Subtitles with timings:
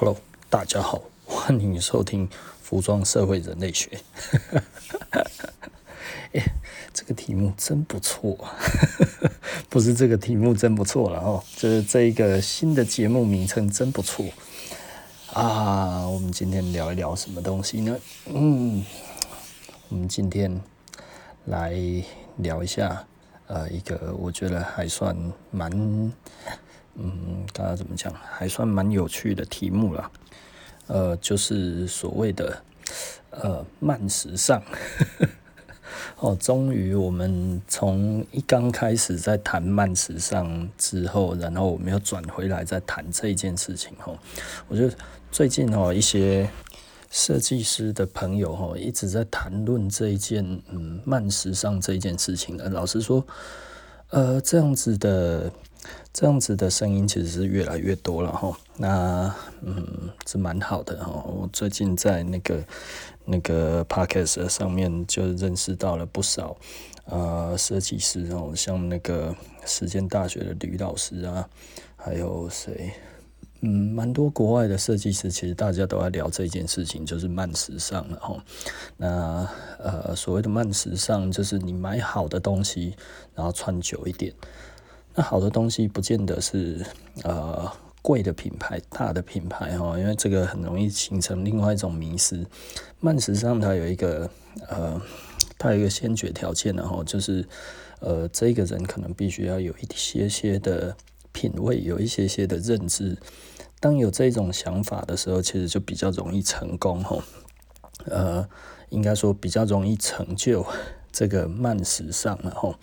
[0.00, 0.16] Hello，
[0.48, 2.28] 大家好， 欢迎收听
[2.62, 3.98] 服装社会人类学。
[6.34, 6.40] 哎，
[6.94, 8.38] 这个题目真不错，
[9.68, 14.24] 不是这个题目真不错了哦，就是这一个新的节目名称真不错
[15.32, 16.06] 啊。
[16.08, 17.98] 我们今天聊一聊什么东西呢？
[18.26, 18.84] 嗯，
[19.88, 20.62] 我们今天
[21.46, 21.74] 来
[22.36, 23.04] 聊一下，
[23.48, 25.16] 呃，一个我觉得还算
[25.50, 26.12] 蛮。
[27.00, 28.12] 嗯，大家怎么讲？
[28.12, 30.10] 还算蛮有趣的题目啦。
[30.88, 32.60] 呃，就是所谓的
[33.30, 34.60] 呃慢时尚。
[36.18, 43.92] 哦，终于我们从一刚开始在谈慢时尚之后，然后我们又转回来再谈这一件事情。
[44.04, 44.18] 哦，
[44.66, 44.92] 我觉得
[45.30, 46.50] 最近哦一些
[47.10, 52.56] 设计师的朋友哦一直在谈论这一件嗯慢时尚这一件事情。
[52.72, 53.24] 老实说，
[54.10, 55.52] 呃，这样子的。
[56.18, 59.32] 这样子的声音其实是越来越多了哈，那
[59.62, 61.12] 嗯是蛮好的哈。
[61.24, 62.60] 我最近在那个
[63.24, 66.56] 那个 podcast 上面就认识到了不少
[67.04, 69.32] 呃设计师哦，像那个
[69.64, 71.48] 实践大学的吕老师啊，
[71.94, 72.90] 还有谁
[73.60, 78.44] 嗯蛮多国外的设计师，其实大家都在聊这件事情，就是慢时尚了哈。
[78.96, 82.96] 那呃所谓的慢时尚，就是你买好的东西，
[83.36, 84.34] 然后穿久一点。
[85.18, 86.86] 那好的东西不见得是
[87.24, 87.68] 呃
[88.02, 92.46] 贵的品牌、大的品牌哈，因为这个很容易形成另外一种迷失。
[93.00, 94.30] 慢时尚它有一个
[94.68, 95.02] 呃，
[95.58, 97.44] 它有一个先决条件，然后就是
[97.98, 100.96] 呃，这个人可能必须要有一些些的
[101.32, 103.18] 品味，有一些些的认知。
[103.80, 107.18] 当有这种想法的时候，其实就比较容易成功哈。
[108.04, 108.48] 呃，
[108.90, 110.64] 应该说比较容易成就
[111.10, 112.76] 这个慢时尚然后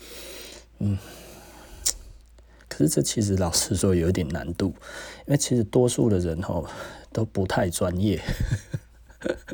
[0.79, 0.97] 嗯。
[2.77, 4.73] 可是这其实老实说有一点难度，
[5.25, 6.67] 因为其实多数的人吼
[7.13, 8.21] 都不太专业，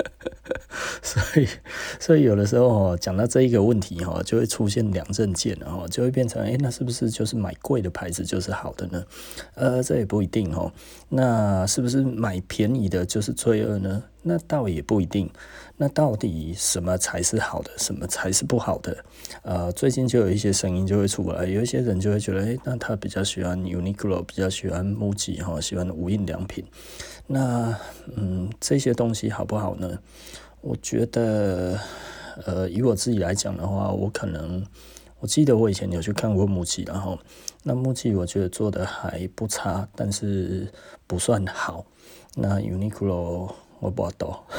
[1.04, 1.48] 所以
[2.00, 9.04] 所以有的时候哦讲到这一个问题哈，就会出现两刃剑，然后就会变成哎，那是不是就是买贵的牌子就是好的呢？
[9.54, 10.74] 呃，这也不一定哦。
[11.10, 14.04] 那是不是买便宜的就是罪恶呢？
[14.24, 15.30] 那倒也不一定。
[15.82, 19.04] 那到底什么才是好的，什么才是不好的？
[19.42, 26.64] 呃，最近就有一些声音就会出来，有一些人就会觉得，诶，那他比较喜欢 Uniqlo，比较喜欢 MUJI 哈，喜欢无印良品。
[27.26, 27.76] 那
[28.16, 29.98] 嗯，这些东西好不好呢？
[30.62, 31.80] 我觉得，
[32.46, 34.64] 呃，以我自己来讲的话，我可能，
[35.20, 37.18] 我记得我以前有去看过 MUJI，然后
[37.64, 40.72] 那 MUJI 我觉得做的还不差，但是
[41.08, 41.84] 不算好。
[42.36, 44.46] 那 Uniqlo 我不知道。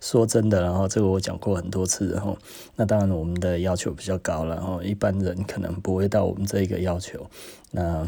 [0.00, 2.36] 说真的，然后这个我讲过很多次，然后
[2.76, 7.26] 那当然我们的要求比较高了，然后一般人可能不会到我们这一个要求。
[7.70, 8.06] 那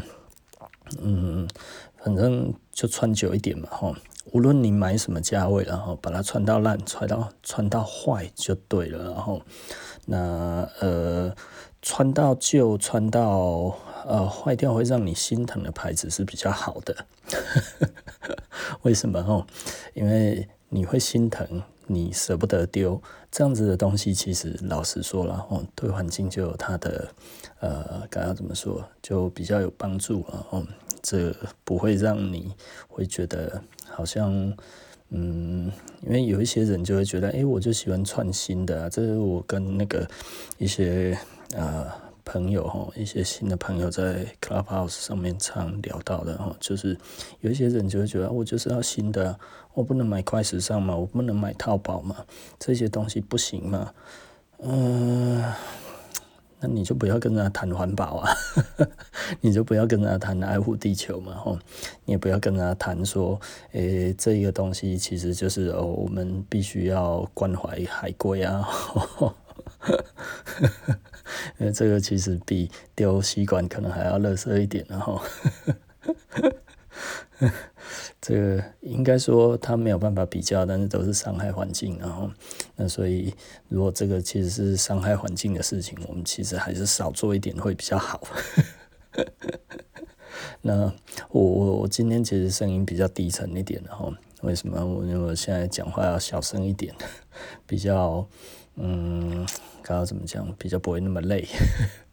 [1.01, 1.47] 嗯，
[1.97, 3.91] 反正就穿久一点嘛，哈，
[4.31, 9.41] 无论你买什么价位，然后把它穿到烂，穿到穿到坏就对了，然后
[10.05, 11.35] 那呃，
[11.85, 17.05] 穿到旧，穿到呃坏掉会让你心疼的牌子是比较好的。
[18.81, 19.19] 为什么？
[19.19, 19.45] 哦，
[19.93, 27.07] 因为你会心疼，你舍不得丢，这样子的东西，其实老实说了，哦，对环境就有它的，
[27.59, 30.65] 呃，该要怎么说，就比较有帮助了，哦，
[31.03, 31.31] 这
[31.63, 32.51] 不会让你
[32.87, 34.33] 会觉得好像，
[35.09, 40.07] 嗯，因为有一些人就会觉得，哎，我就喜欢穿新的，这是我跟那个
[40.57, 41.15] 一些，
[41.55, 42.05] 呃。
[42.27, 46.97] 朋友哈，一些新的朋友在 Clubhouse 上面常聊到的哈，就是
[47.41, 49.39] 有一些人就会觉得，我就是要新的，
[49.75, 52.25] 我不能买快时尚嘛，我不能买淘宝嘛，
[52.57, 53.93] 这些东西不行嘛，
[54.57, 55.53] 嗯、
[56.59, 58.35] 那你就不要跟他谈环保啊，
[59.39, 61.59] 你就不要跟他谈爱护地球嘛，吼，
[62.05, 63.39] 你也不要跟他谈说，
[63.73, 68.67] 诶、这个东西其实就是哦，我们必须要关怀海龟啊。
[71.59, 75.21] 因为，这个其实比丢吸管可能还要垃圾一点，然后，
[78.21, 82.29] 这个应该说它没有办法比较，但是都是伤害环境，然后，
[82.75, 83.33] 那所以
[83.67, 88.21] 如果这个其实是伤害环境的事情，我们其实还是少做一点会比较好。
[90.61, 90.91] 那
[91.29, 94.77] 我我我今天其实声音比较低沉一点，然后为什么？
[95.05, 96.93] 因为我现在讲话要小声一点，
[97.65, 98.27] 比较。
[98.77, 99.47] 嗯，
[99.87, 101.47] 刚刚怎么讲，比较不会那么累。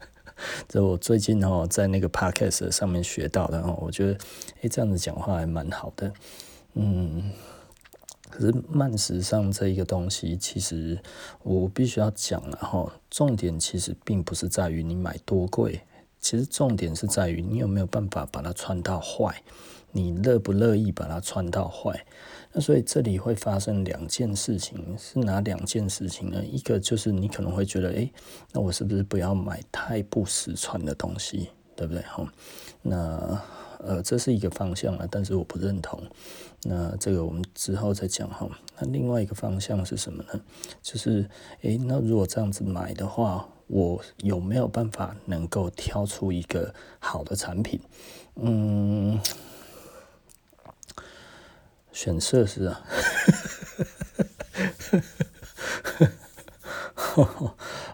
[0.69, 4.19] 这我最近哦，在那个 podcast 上面学到的哦，我觉得
[4.61, 6.13] 诶，这样子讲话还蛮好的。
[6.75, 7.33] 嗯，
[8.29, 11.01] 可是慢时尚这一个东西，其实
[11.43, 15.81] 我必须要讲了哈，重点其实并不是在于你买多贵，
[16.21, 19.43] 其实重点是在于你有没有办法把它穿到坏，
[19.93, 22.05] 你乐不乐意把它穿到坏？
[22.53, 26.45] 那所以这里会发生两件事情，是哪两件事情呢？
[26.45, 28.13] 一个就是你可能会觉得，诶，
[28.53, 32.03] 那我是不是不要买太不实穿的东西，对不对？
[32.03, 32.27] 哈，
[32.83, 33.41] 那。
[33.85, 36.01] 呃，这是一个方向啊，但是我不认同。
[36.63, 38.49] 那这个我们之后再讲哈。
[38.79, 40.41] 那另外一个方向是什么呢？
[40.81, 41.29] 就是，
[41.63, 47.81] 诶，那如果这样子买的话，我有没有办法能够挑出一个好的产品？
[48.37, 49.19] 嗯，
[51.93, 52.81] 选设施啊。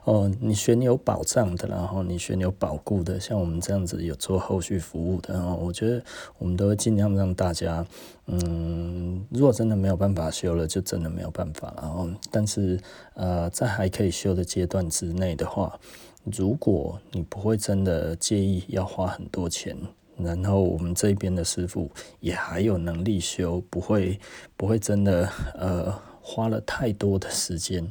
[0.05, 6.03] 哦，你选有保障的，然后你选有保固的，像我们这样子有做后续服务的，然后我觉得
[6.39, 7.85] 我们都会尽量让大家，
[8.27, 11.81] 嗯，如果真的没有办法修了，就真的没有办法了。
[11.83, 12.81] 然后，但是
[13.15, 15.79] 呃，在还可以修的阶段之内的话，
[16.25, 19.77] 如果你不会真的介意要花很多钱，
[20.19, 24.19] 然后我们这边的师傅也还有能力修，不会
[24.57, 27.91] 不会真的呃花了太多的时间。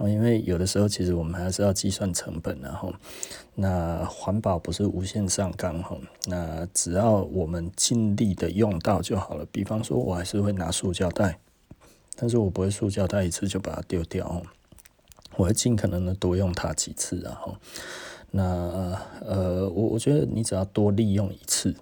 [0.00, 2.92] 因为有的时候其实我们还是要计算成本，然后
[3.54, 5.96] 那环保不是无限上纲哈，
[6.26, 9.46] 那只要我们尽力的用到就好了。
[9.50, 11.38] 比方说，我还是会拿塑胶袋，
[12.14, 14.42] 但是我不会塑胶袋一次就把它丢掉，
[15.36, 17.56] 我会尽可能的多用它几次，然后
[18.30, 21.74] 那呃，我我觉得你只要多利用一次，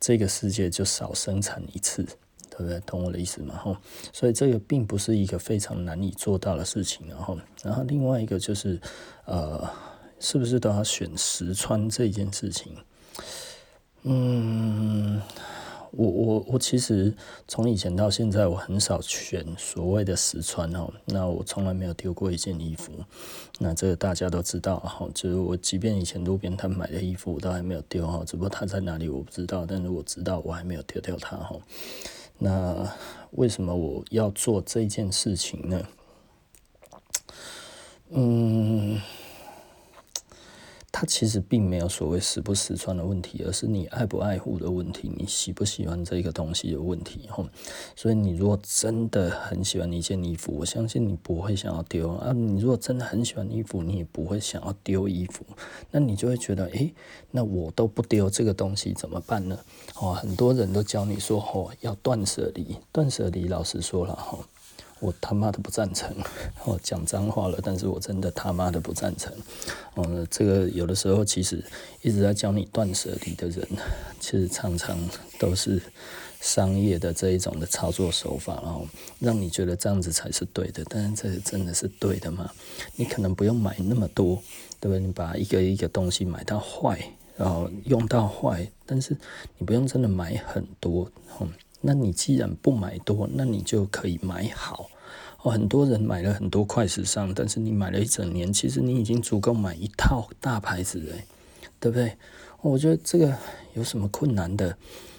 [0.00, 2.06] 这个世界就少生产一次。
[2.54, 2.78] 对不对？
[2.80, 3.56] 懂我的意思吗？
[3.56, 3.74] 吼，
[4.12, 8.78] 所以这个并不是一个非常难以做到的事情，然后，然后另外一个就是，
[9.24, 9.66] 呃，
[10.20, 12.76] 是不是都要选实穿这件事情？
[14.02, 15.18] 嗯，
[15.92, 17.14] 我我我其实
[17.46, 20.90] 从以前到现在，我很少选所谓的实穿哦。
[21.04, 22.92] 那我从来没有丢过一件衣服，
[23.58, 25.06] 那这个大家都知道哈。
[25.14, 31.56] 就是我即便以前路边摊买的衣服，我都还没有丢哈，只不过它在哪里我不知道，但是我知道我还没有丢掉它哈。
[32.38, 32.90] 那
[33.32, 35.86] 为什么我要做这件事情呢？
[38.14, 39.00] 嗯，
[40.92, 47.26] 它其实并没有所谓实不实穿的问题，而是你爱不爱护的问题，你喜不喜欢这个东西的问题。
[47.30, 47.48] 吼，
[47.96, 52.32] 所以你如果真的很喜欢一件衣服，我相信你不会想要丢啊。
[52.32, 55.44] 你如果真的很喜欢衣服，你也不会想要丢衣服，
[55.90, 56.92] 那你就会觉得，诶，
[57.30, 59.58] 那我都不丢这个东西怎么办呢？
[59.98, 63.48] 哦，很多人都教你说，哦，要断舍离，断舍离。
[63.48, 64.38] 老实说了，哈，
[65.00, 66.14] 我他妈的不赞成。
[66.64, 69.32] 我，讲脏话了，但是我真的他妈的不赞成。
[69.94, 71.64] 哦，这个有的时候其实
[72.00, 73.66] 一直在教你断舍离的人，
[74.20, 74.96] 其实常常
[75.38, 75.82] 都是
[76.40, 78.86] 商业的这一种的操作手法，然后
[79.18, 80.84] 让你觉得这样子才是对的。
[80.88, 82.50] 但是这真的是对的吗？
[82.96, 84.36] 你可能不用买那么多，
[84.78, 85.00] 对不对？
[85.00, 86.98] 你把一个一个东西买到坏。
[87.34, 89.16] 然后用到坏，但是
[89.56, 91.10] 你不用真的买很多，
[91.40, 91.48] 嗯，
[91.82, 94.88] 那你既然不买多，那你就可以买好。
[95.42, 101.14] 哦，很多人买了很多快时尚，但是你买了一整年，其实你已经足够买一套大牌子了，
[101.80, 102.16] 对不对？
[102.60, 103.36] 我觉得这个
[103.74, 104.76] 有什么困难的？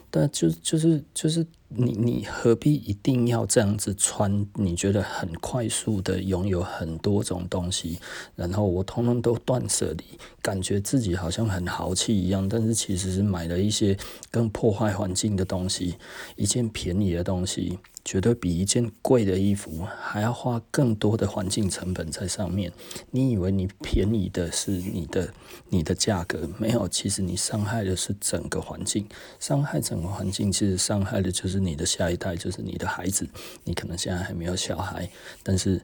[0.10, 4.46] 但就就是就是你你何必一定要这样子穿？
[4.56, 7.98] 你觉得很快速的拥有很多种东西，
[8.36, 10.04] 然后我通通都断舍离，
[10.42, 13.98] 感觉自己好像很豪气一样，但是其实是买了一些
[14.30, 15.96] 更破坏环境的东西，
[16.36, 17.80] 一件便宜的东西。
[18.06, 22.70] 绝对比一件贵的衣服还要花更多的环境成本在上面。
[23.12, 25.34] 你以为你便宜的是你的
[25.70, 26.50] 你的价格？
[26.60, 29.08] 没有，其实你伤害的是整个环境。
[29.40, 33.28] 伤害整个环境，其实伤害的就是你的下一代，就是你的孩子。
[33.64, 35.10] 你可能现在还没有小孩，
[35.42, 35.82] 但是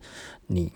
[0.48, 0.72] 你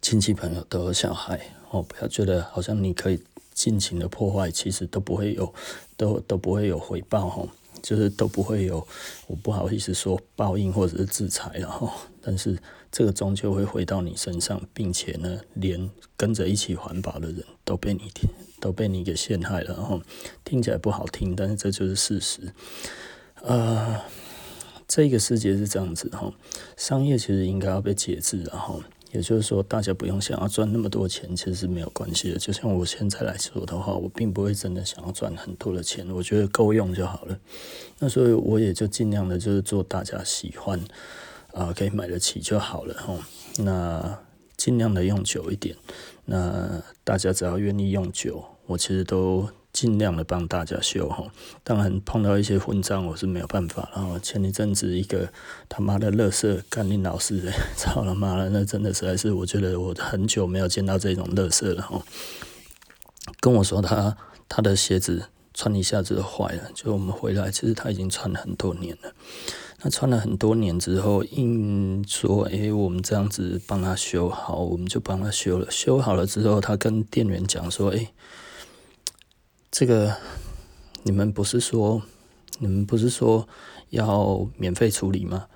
[0.00, 1.82] 亲戚朋友都有小孩哦。
[1.82, 3.22] 不要觉得好像你可以
[3.52, 5.54] 尽情的破坏，其实都不会有，
[5.96, 7.48] 都都不会有回报哦。
[7.80, 8.84] 就是都不会有，
[9.28, 11.88] 我不好意思说报应或者是制裁，然后，
[12.20, 12.58] 但是
[12.90, 18.10] 这个终究会回到你身上，并且呢，连跟着一起环保的人都被你
[18.58, 20.02] 都被你给陷害了，然后
[20.44, 22.52] 听起来不好听，但是这就是事实。
[23.42, 24.00] 呃，
[24.86, 26.32] 这个世界是这样子哈，
[26.76, 28.82] 商业其实应该要被节制，然后。
[29.10, 32.38] 也就是说，大家不用想要赚那么多钱，其实是没有关系的。
[32.38, 37.38] 就像我现在来说的话，我并不会真的想要赚很多的钱，我觉得够用就好了。
[38.00, 40.78] 那所以我也就尽量的，就是做大家喜欢，
[41.54, 43.18] 啊、可以买得起就好了哈。
[43.56, 44.18] 那
[44.58, 45.74] 尽量的用久一点，
[46.26, 49.48] 那大家只要愿意用久，我其实都。
[49.78, 51.24] 尽量的帮大家修哈，
[51.62, 53.88] 当然碰到一些混账我是没有办法。
[53.94, 55.32] 然后前一阵子一个
[55.68, 57.40] 他妈的乐色干你老师，
[57.78, 62.02] 操他妈的，那真的实在是我觉得我很久没有见到这种乐色了哈。
[63.38, 64.16] 跟我说他
[64.48, 66.72] 他的鞋子穿一下子坏了。
[66.74, 69.12] 就我们回来，其实他已经穿了很多年了。
[69.80, 75.70] 那穿了很多年之后，硬说：“哎、欸，我们这样子帮他修好，我们就帮他修了。
[75.70, 78.12] 修好了之后，他跟店员讲说：‘哎、欸，
[79.70, 80.16] 这个
[81.02, 82.02] 你们不是说，
[82.58, 83.48] 你们不是说
[83.90, 85.46] 要免费处理吗？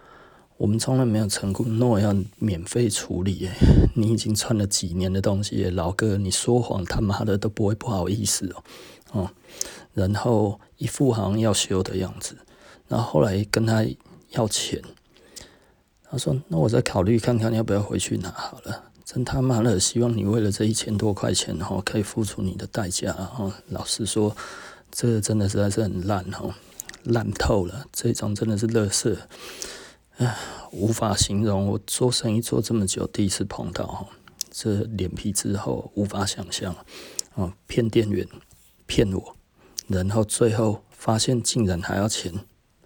[0.57, 3.49] 我们从来没有承诺要免费处理。
[3.95, 8.62] 你已经穿了几年的东西，老哥，你说谎他妈的都不会不好意思哦，
[9.12, 9.31] 哦，
[9.95, 12.37] 然后一副好像要修的样子，
[12.88, 13.85] 然后后来跟他。”
[14.33, 14.81] 要钱，
[16.09, 23.52] 他说：“那我再考虑看看要不要回去拿好了。”真他妈的，希望你为了这一千多块钱哈，可以付出你的代价哈。
[23.69, 24.35] 老实说，
[24.90, 26.57] 这真的实在是很烂哈，
[27.04, 27.85] 烂透了。
[27.92, 29.14] 这种真的是垃圾，
[30.16, 30.35] 唉，
[30.71, 31.66] 无法形容。
[31.66, 34.07] 我做生意做这么久，第一次碰到哈，
[34.50, 36.75] 这脸皮之厚，无法想象
[37.35, 37.54] 啊！
[37.66, 38.26] 骗店员，
[38.87, 39.37] 骗我，
[39.88, 42.33] 然后最后发现竟然还要钱。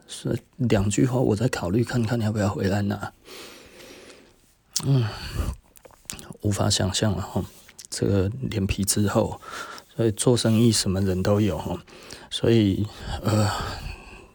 [0.08, 3.12] 说两句话，我再考虑看看要不要回来拿。
[4.84, 5.04] 嗯，
[6.46, 7.44] 无法想象了哈，
[7.90, 9.40] 这个脸皮之厚，
[9.96, 11.76] 所以做生意什么人都有哈。
[12.30, 12.86] 所以
[13.22, 13.50] 呃，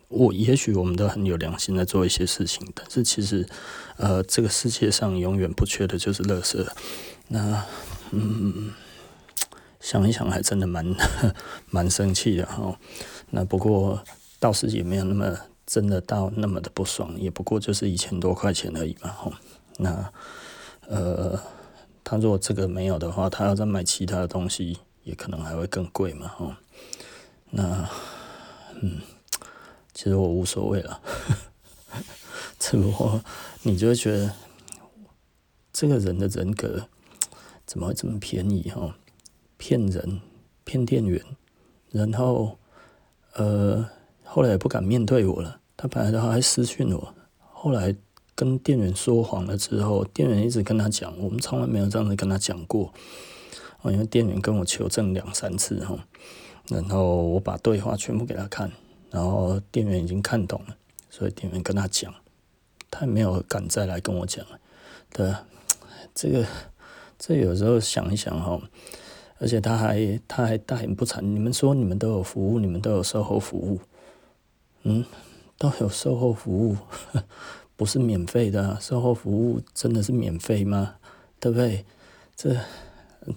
[0.10, 3.48] 我也许我们都很有良心在做一些事情，但是其实
[3.96, 6.68] 呃，这个世界上永远不缺的就是垃圾。
[7.30, 7.64] 那
[8.12, 8.72] 嗯，
[9.80, 10.86] 想一想还真的蛮
[11.72, 12.78] 蛮生气的哈。
[13.30, 14.04] 那不过
[14.38, 15.38] 倒是也没有那么。
[15.68, 19.32] 真的到那么的不爽，也不过就是一千多块钱而已嘛，哈。
[19.78, 20.12] 那
[20.90, 21.40] 呃，
[22.04, 26.54] 他如果这个没有的话，他要再买其他的东西，也可能还会更贵嘛，吼。
[27.52, 27.90] 那
[28.82, 29.02] 嗯，
[29.94, 31.02] 其实我无所谓了，
[32.60, 33.22] 只不过
[33.64, 34.34] 你就会觉得
[35.74, 36.88] 这个人的人格
[37.66, 38.94] 怎么会这么便宜，吼？
[39.58, 40.22] 骗人，
[40.64, 41.24] 骗店员，
[41.92, 42.58] 然后
[43.34, 43.88] 呃，
[44.24, 45.60] 后来也不敢面对我了。
[45.78, 47.96] 他本来的话还私讯我，后来
[48.42, 52.92] 跟店员说谎了之后，店员一直跟他讲，我们从来没有这样子跟他讲过。
[53.84, 55.96] 哦因为店员跟我求证两三次哈，
[56.68, 58.72] 然后我把对话全部给他看，
[59.12, 60.76] 然后店员已经看懂了，
[61.08, 62.12] 所以店员跟他讲，
[62.90, 64.44] 他也没有敢再来跟我讲。
[65.14, 65.32] 对，
[66.16, 66.44] 这个
[67.20, 68.60] 这有时候想一想哈，
[69.38, 73.80] 而且他还他还大言不惭，你们说你们都有服务，你们都有售后服务，
[74.82, 75.06] 嗯。
[75.58, 76.76] 都有售后服务，
[77.82, 78.78] 不是免费的。
[78.80, 80.98] 售后服务真的是免费吗？
[81.40, 81.84] 对不对？
[82.36, 82.56] 这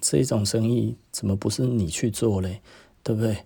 [0.03, 2.61] 这种生意怎么不是你去做嘞？
[3.03, 3.39] 对不对？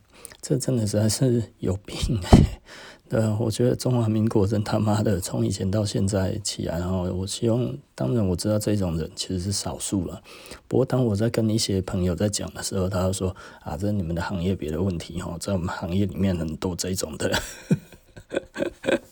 [0.42, 2.60] 这真的实在是有病欸。
[3.08, 10.20] 对，我觉得中华民国真他妈的从以前到现在起来，然后我希望，当然我知道这种人其实是少数了。
[10.66, 17.30] 不过当我在跟一些朋友在讲的时候，他就说啊，这是你们的行业别的问题哦，在我们行业里面很多这种的。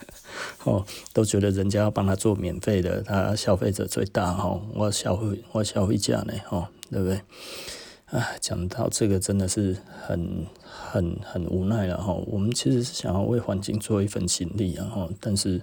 [0.67, 7.21] 哦，都觉得人家要帮他做免费的，他消费者最大哈，我消费我消费价呢，哈，对不对？
[8.07, 12.13] 哎，讲到这个真的是很很很无奈了哈。
[12.27, 15.63] 我们其实是想要为环境做一份心力，然后但是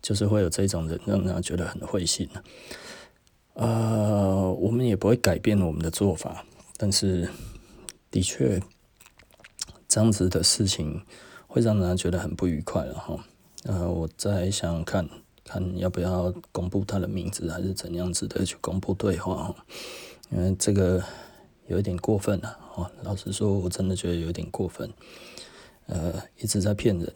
[0.00, 2.28] 就是会有这种人让人家觉得很灰心。
[3.54, 6.44] 呃，我们也不会改变我们的做法，
[6.76, 7.28] 但是
[8.10, 8.60] 的确
[9.88, 11.02] 这样子的事情。
[11.54, 13.14] 会让人觉得很不愉快了哈，
[13.64, 15.08] 呃，我再想想看
[15.44, 19.56] 看要不要公布他的名字，还是怎样子的去公布对话哦，
[20.30, 21.02] 因为这个
[21.68, 22.90] 有一点过分了哦。
[23.02, 24.92] 老实说，我真的觉得有点过分，
[25.86, 27.12] 呃，一直在骗人，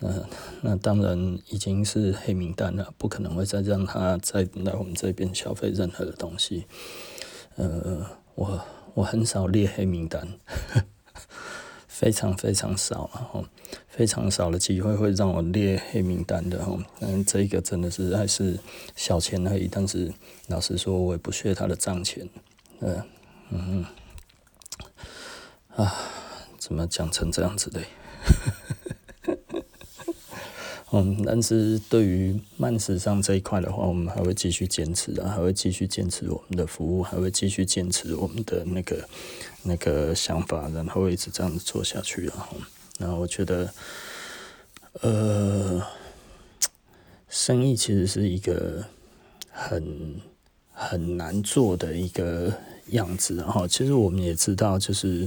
[0.00, 0.28] 呃，
[0.62, 6.66] 那当然已经是黑名单了，不可能会再让他再来我们这边消费任何的东西。
[7.56, 8.60] 呃，我
[8.94, 10.28] 我很少列黑名单。
[11.98, 13.42] 非常非常少啊，哈，
[13.88, 18.58] 非常少的机会会让我列黑名单的哈，嗯，这个真的是还是
[18.94, 20.12] 小钱而已，但是
[20.48, 22.28] 老实说，我也不屑他的账钱，
[22.80, 23.02] 嗯
[23.48, 23.86] 嗯，
[25.74, 25.94] 啊，
[26.58, 27.80] 怎么讲成这样子的？
[30.92, 39.08] 嗯，但是对于慢时尚这一块的话，我们还会继续坚持啊，还会继续坚持我们的服务，还会继续坚持我们的那个
[39.64, 42.48] 那个想法，然后一直这样子做下去啊。
[43.00, 43.74] 然后我觉得，
[45.00, 45.82] 呃，
[47.28, 48.84] 生意其实是一个
[49.50, 50.20] 很
[50.70, 52.52] 很难做的一个
[52.90, 53.34] 样子。
[53.34, 55.26] 然后其实我们也知道，就是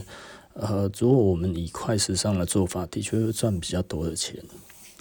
[0.54, 4.42] 呃，如果我们以快时尚的做法，的确会赚比较多的钱。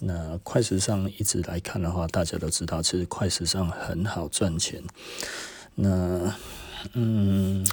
[0.00, 4.82] 那快时尚一直来看的话，大家都知道，其实快时尚很好赚钱。
[5.74, 6.34] 那
[6.92, 7.66] 嗯，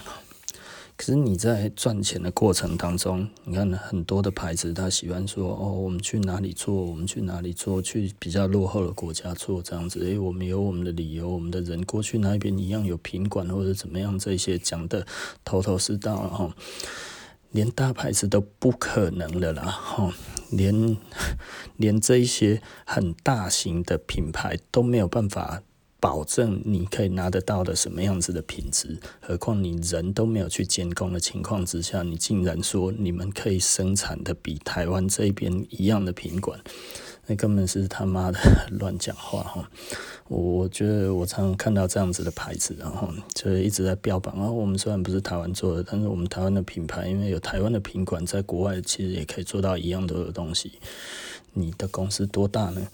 [0.98, 10.04] 可是你在赚钱的过程当中，你看很多的牌子，他喜欢说哦，我们去哪里做，我们去哪里做，去比较落后的国家做这样子。
[10.04, 15.06] 诶，我们有我们的理由，我们的人过去那边一样有品管或者怎么样，这些讲的
[15.44, 16.52] 头头是道，然后
[17.56, 20.14] 连大牌子都不可能的啦，哈，
[20.52, 20.98] 连
[21.78, 25.64] 连这一些很大型的品牌都没有办法。
[25.98, 29.00] 保证你可以拿得到的什么样子的品质？
[29.20, 36.60] 何况你人都没有去监控的情况之下，你竟然说你们可以生产的比台湾这边一样的品管，
[37.28, 38.40] 那根本是他妈的
[38.80, 39.70] 乱讲话哈！
[40.28, 50.74] 我觉得我常常看到这样子的牌子，然后就是一直在标榜啊，我们虽然不是台湾做的，但是我们台湾的品牌，因为有台湾的品管，在国外其实也可以做到一样多的东西。
[51.54, 52.88] 你的公司多大呢？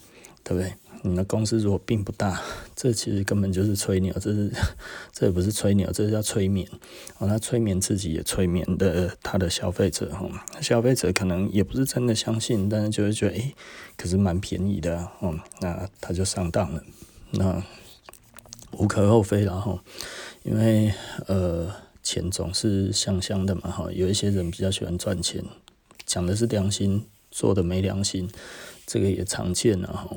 [0.44, 0.74] 对不对？
[1.04, 2.40] 你的公司如果并不大，
[2.76, 4.52] 这其实根本就是吹牛，这是
[5.12, 6.68] 这也不是吹牛，这是叫催眠。
[7.18, 10.12] 哦，他催眠自己，也催眠的他的消费者。
[10.14, 10.30] 哈，
[10.62, 13.56] 消费者可能也不是真的相信，但是就会觉得，诶，
[13.98, 16.84] 可是蛮便宜的，哦，那他就上当了。
[17.32, 17.64] 那
[18.74, 19.84] 无可厚非了，哈，
[20.44, 20.94] 因为
[21.26, 25.44] 呃，钱总是香香的嘛，哈，有一些人比较喜欢赚钱，
[26.06, 28.30] 讲的是良心，做的没良心，
[28.86, 30.16] 这个也常见了，哈。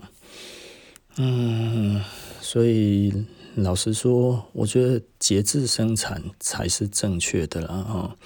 [1.16, 2.02] 嗯，
[2.40, 3.12] 所以
[3.54, 8.16] 老实说，我觉得节制生产才是正确的啦，哈。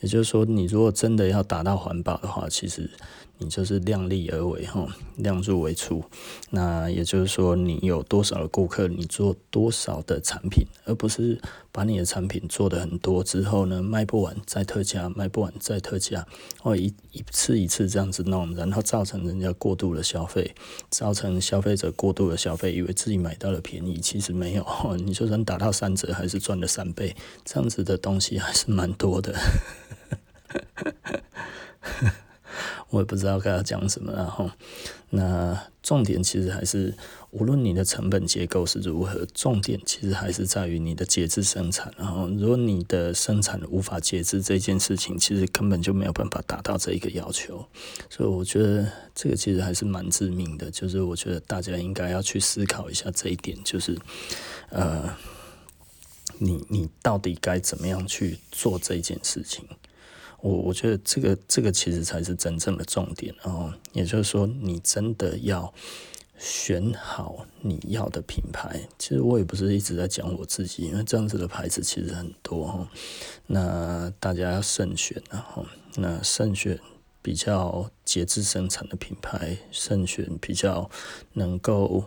[0.00, 2.90] 也就是说，你如果真的要达到环保的话，其实。
[3.38, 6.04] 你就是量力而为哈，量入为出。
[6.50, 11.40] 那也就是说，你有多少的顾客，你做多少的产品，而不是
[11.70, 16.26] 把你的产品做得很多之后呢，卖不完再特价，卖不完再特价，
[16.62, 20.54] 哦，一一次一次这样子弄，然后造成人家过度的消费，
[20.90, 24.64] 造成消费者过度的消费，以为自己买到了便宜，其实没有。
[24.98, 27.14] 你就算打到三折，还是赚了三倍，
[27.44, 29.34] 这样子的东西还是蛮多的。
[32.90, 34.50] 我也不知道该要讲什么，然后
[35.10, 36.94] 那重点其实还是，
[37.30, 41.92] 无论你的成本结构是如何，重点其实还是在于你的节制生产。
[41.96, 47.66] 然后，如果你的生产无法节制这件事情，其实根本就没有办法达到这一个要求。
[48.08, 50.70] 所以，我觉得这个其实还是蛮致命的。
[50.70, 53.98] 就是我觉得大家应该要去思考一下这一点，就是
[54.70, 55.16] 呃，
[56.38, 59.64] 你你到底该怎么样去做这件事情？
[60.46, 65.74] 我我觉得这个这个其实才是真正的重点哦，也就是说，你真的要
[66.38, 68.80] 选好你要的品牌。
[68.96, 72.88] 其实我也不是一直在讲我自己，因为这样子的牌子其实很多哈。
[73.48, 76.78] 那大家要慎选然后，那慎选
[77.20, 80.88] 比较节制生产的品牌，慎选比较
[81.32, 82.04] 能够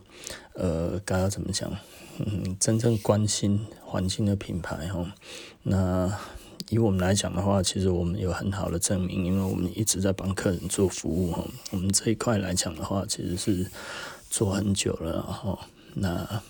[0.53, 1.69] 呃，该要怎么讲？
[2.19, 5.13] 嗯，真正关心环境的品牌哈。
[5.63, 6.17] 那
[6.69, 11.43] 以我们来讲的话，其实我们有很好的证明，因为我们一直在帮客人做服务哈。
[11.71, 13.65] 我们这一块来讲的话，其实是
[14.29, 15.67] 做很久了哈。
[15.95, 16.43] 那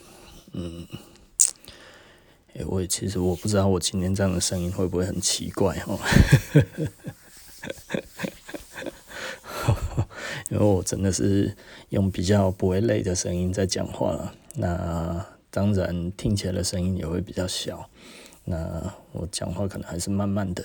[0.52, 0.86] 嗯，
[2.54, 5.98] 诶，我也其实我不知道我今天这样的声音会不会很奇怪哈，
[10.52, 11.56] 因为我真的是
[11.90, 14.36] 用比较不会累的声音在讲话了。
[14.56, 17.90] 那当然听起来的声音也会比较小。
[18.50, 20.64] 那我讲话可能还是慢慢的，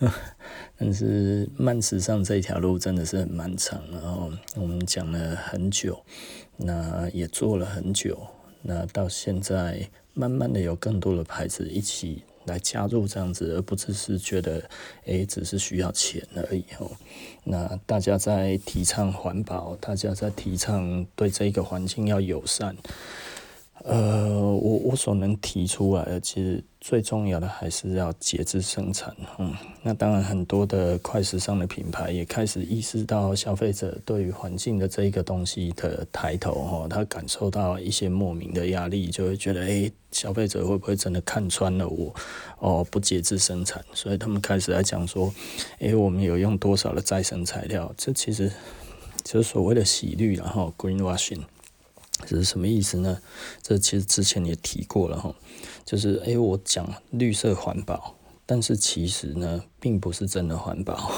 [0.78, 6.02] 但是慢时尚这条路真的是很漫长，然后我们讲了很久，
[6.56, 8.18] 那也做了很久，
[8.62, 14.62] 那到现在慢慢的有更多的牌子一起来加入这样子，而不只是觉得
[15.04, 16.90] 诶只是需要钱而已哦。
[17.44, 22.74] 那大家在提倡环保，大家在提倡对这个环境要友善。
[23.84, 24.37] 呃，
[24.78, 29.14] 我所能提出来的，其实最重要的还是要节制生产。
[29.38, 42.14] 嗯，那当然很多的快时尚的品牌也开始意识到消费者对于环境的这一个东西的抬头哈，他感受到一些莫名的压力，就会觉得，诶，消费者会不会真的看穿了我
[42.58, 43.84] 哦，不节制生产？
[43.92, 45.32] 所以他们开始来讲说，
[45.80, 47.92] 诶，我们有用多少的再生材料？
[47.96, 48.50] 这其实
[49.24, 51.42] 就是所谓的洗绿，然后 greenwashing。
[52.26, 53.20] 这是什么意思呢？
[53.62, 55.34] 这其实之前也提过了哈，
[55.84, 61.10] 就是诶，我讲绿色环保，但是其实呢，并不是真的环保，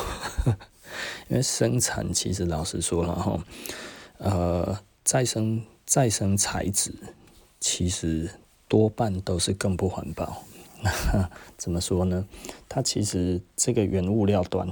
[1.28, 3.44] 因为生产其实老实说了哈，
[4.18, 6.94] 呃，再生再生材质
[7.58, 8.30] 其实
[8.68, 10.44] 多半都是更不环保。
[11.58, 12.26] 怎么说呢？
[12.68, 14.66] 它其实这个原物料端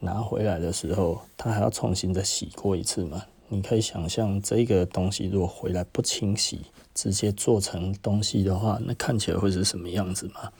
[0.00, 3.24] 拿回来的时候，它还要重新再洗过一次嘛。
[3.48, 6.62] 你可以想象这个东西如果回来不清洗，
[6.94, 10.50] 直接做成东西的话，那看起来会是什么样子吗？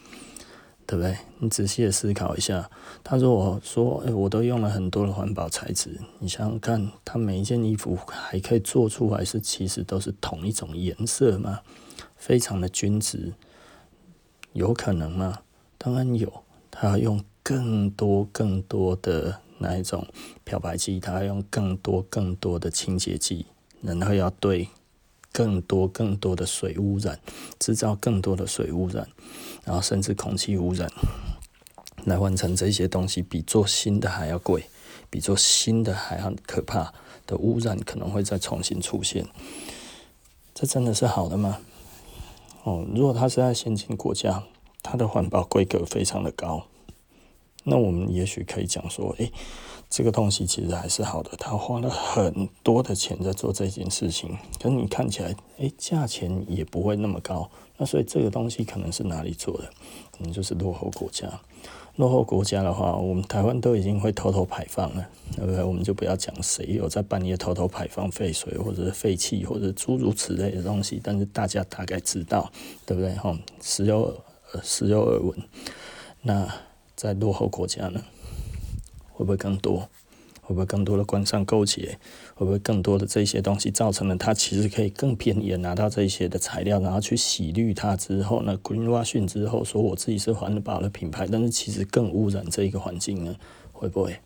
[0.87, 1.17] 对不对？
[1.39, 2.71] 你仔细的思考一下，
[3.03, 11.61] 他如果说，哎，我都用了很多的环保材质，你想想看，他每一件衣服还可以做出来是其实都是同一种颜色吗？
[12.17, 13.33] 非常的均值，
[14.53, 15.41] 有可能吗？
[15.79, 16.31] 当然有，
[16.71, 20.05] 他要用更多更多的那一种
[20.43, 23.47] 漂白剂，它要用更多更多的清洁剂，
[23.83, 24.69] 然后要对。
[25.37, 27.19] 更多更多的水污染，
[27.59, 29.09] 制造更多的水污染，
[29.65, 30.89] 然后甚至空气污染，
[32.05, 34.67] 来完成这些东西，比做新的还要贵，
[35.11, 36.95] 比做新的还要可怕
[37.27, 39.27] 的污染可能会再重新出现。
[40.55, 41.59] 这真的是好的吗？
[42.63, 44.45] 哦，如果它是在先进国家，
[44.85, 46.69] 它的环保规格非常的高，
[47.65, 49.33] 那我们也许可以讲说，诶。
[49.91, 57.49] 这个东西其实还是好的，他花了很多的钱在做这件事情，可是你看起来，诶，价钱也不会那么高。
[57.77, 59.71] 那所以这个东西可能是哪里做的？
[60.11, 61.29] 可能就是落后国家。
[61.95, 65.63] 落后国家的话，我们台湾都已经会偷偷排放了，对不对？
[65.63, 72.51] 我们就不要讲谁有在半夜偷偷排放废水或者是废气或者诸如此类的东西，但是大家大概知道，
[72.85, 73.15] 对不对？
[73.15, 74.13] 哈，时有
[74.61, 75.39] 时有耳闻。
[76.23, 76.53] 那
[76.95, 78.03] 在落后国家呢？
[79.13, 79.89] 会不会更多？
[80.41, 81.99] 会不会更多的官商勾结？
[82.35, 93.35] 会不会更多的这些东西造成了它其实可以更便宜的拿到这些的材料，然后去洗绿它之后呢？Greenwashing 之后说我自己是环保的品牌，但是其实更污染这一个环境呢？
[93.73, 94.19] 会不会？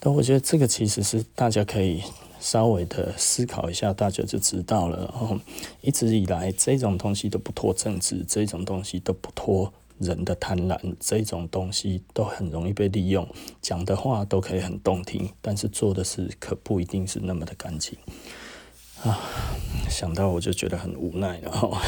[0.00, 2.02] 但我觉得这个其实是大家可以
[2.40, 5.10] 稍微的思考一下，大家就知道了。
[5.12, 5.38] 然后
[5.82, 9.72] 一直以来这种东西都不脱政治，这种东西都不脱。
[10.04, 13.28] 人的贪婪这种东西都很容易被利用，
[13.60, 17.98] 讲的话都可以很动听，但是做的事可不一定是那么的干净
[19.02, 19.18] 啊！
[19.90, 21.82] 想到我就觉得很无奈了哈。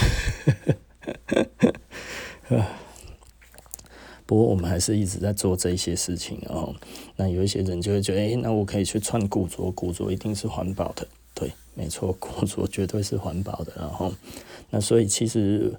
[4.26, 6.74] 不过我们还是一直在做这些事情哦。
[7.16, 13.72] 那有一些人就会觉得，诶，那我可以去穿古着，古着一定是环保的，对，没错，古着绝对是环保的。
[13.76, 14.12] 然后，
[14.70, 15.74] 那所以其实。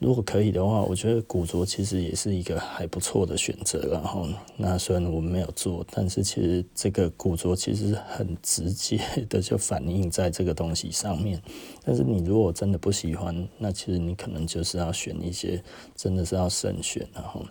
[0.00, 3.86] 如果可以的话，我觉得古着其实也是一个还不错的选择。
[3.92, 11.38] 然后，那虽然我们没有做，但是其实这个古着其实很直接的就反映在这个东西上面。
[11.84, 15.62] 但是你如果真的不喜欢，那其实你可能就是要选一些
[15.94, 17.06] 真的是要慎选。
[17.12, 17.44] 然后，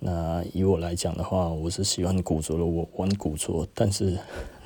[0.00, 3.68] 那以我来讲的话，我是喜欢古着的，我玩古着。
[3.74, 4.18] 但是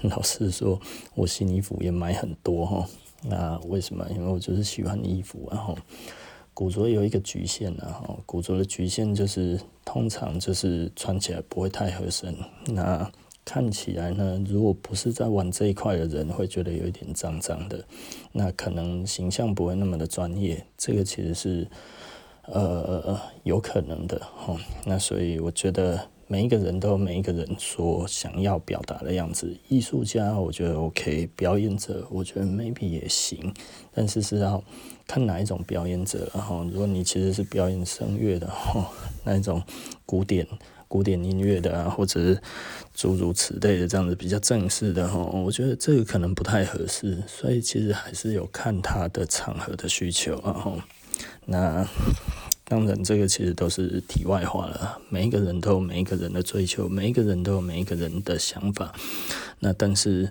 [0.02, 0.80] 老实说，
[1.16, 2.86] 我新衣服也买很多哈。
[3.24, 4.06] 那为什么？
[4.14, 5.76] 因为我就是喜欢衣服，然后。
[6.56, 12.34] 古着有一个局限啊，古着的局限就是通常就是穿起来不会太合身，
[12.68, 13.12] 那
[13.44, 17.84] 看起来呢，如果不是在玩这一块的人，会觉得有一点脏脏的，
[18.32, 21.68] 那可能形象不会那么的专业，这个其实是
[22.46, 24.56] 呃有可能的哈。
[24.86, 26.00] 那所以我觉得。
[26.28, 29.56] 每一个人都有每一个人所想要表达的样子。
[29.68, 33.54] 艺术家我觉得 OK，表演者我觉得 maybe 也行，
[33.94, 34.62] 但是是要
[35.06, 36.28] 看哪一种表演者。
[36.34, 38.86] 然后，如果你其实是表演声乐的，吼，
[39.22, 39.62] 那一种
[40.04, 40.44] 古典
[40.88, 42.42] 古典音乐的啊，或者是
[42.92, 47.22] 诸如此类的这样子比较正式的吼，我觉得这个可能不太合适。
[47.28, 50.76] 所以其实还是有看他的场合的需求，然后
[51.44, 51.86] 那。
[52.68, 55.00] 当然，这个其实都是题外话了。
[55.08, 58.92] 每一个人都有每一个人的追求，每一个人都有每一个人的想法。
[59.60, 60.28] 那但是，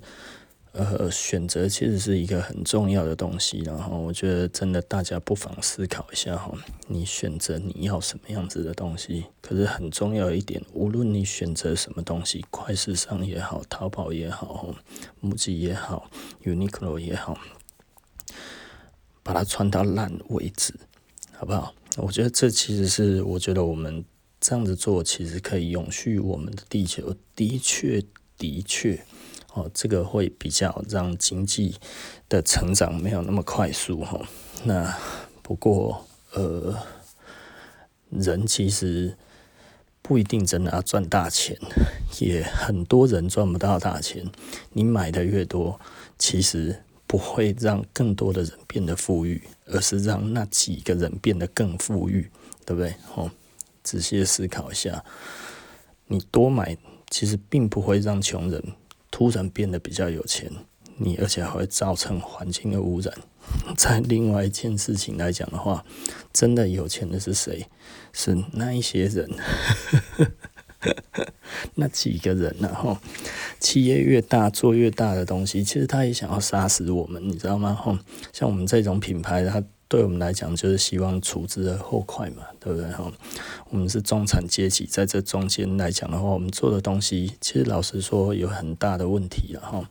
[0.73, 3.59] 呃，选择其实是一个很重要的东西。
[3.59, 6.53] 然后，我觉得真的大家不妨思考一下哈，
[6.89, 9.23] 你选择你要什么样子的东西。
[9.41, 14.75] 可是很重要一点，无论你选择什么东西，快时尚也好，淘宝也好
[15.23, 16.11] ，MUJI 也好
[16.43, 17.39] ，Uniqlo 也好，
[19.23, 20.73] 把它穿到烂为止，
[21.31, 21.73] 好不好？
[21.97, 24.03] 我觉得这其实是，我觉得我们
[24.41, 27.15] 这样子做，其实可以永续我们的地球。
[27.35, 28.03] 的确，
[28.37, 29.01] 的确，
[29.53, 31.75] 哦，这个会比较让经济
[32.27, 34.19] 的成长没有那么快速哈。
[34.65, 34.93] 那
[35.41, 36.77] 不过，呃，
[38.09, 39.17] 人其实
[40.01, 41.57] 不一定真的要赚大钱，
[42.19, 44.29] 也很多人赚不到大钱。
[44.73, 45.79] 你买的越多，
[46.17, 46.81] 其实。
[47.15, 52.29] 不会让更多的人变得富裕，而是让那几个人变得更富裕，
[52.65, 52.93] 对不对？
[53.15, 53.31] 哦，
[53.83, 55.01] 仔细思考一下，
[56.07, 56.77] 你多买
[57.09, 58.61] 其实并不会让穷人
[59.09, 60.51] 突然变得比较有钱，
[60.97, 63.13] 你而且还会造成环境的污染。
[63.77, 65.85] 在另外一件事情来讲的话，
[66.33, 67.65] 真的有钱的是谁？
[68.11, 69.31] 是那一些人。
[71.75, 72.73] 那几个人呢？
[72.73, 72.97] 吼，
[73.59, 77.73] 企业越大，做越大的东西，其实他也想要杀死我们，你知道吗？
[77.73, 77.97] 吼，
[78.33, 83.11] 像我们这种品牌，他对我们来讲，就是希望除之而后快嘛，对不对哈？
[83.69, 89.87] 我们是中产阶级，在这中间来讲的话，我们做的东西，其实老实说有很大的问题了哈。